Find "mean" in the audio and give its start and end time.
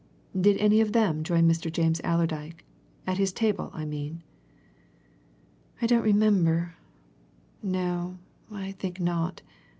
3.85-4.23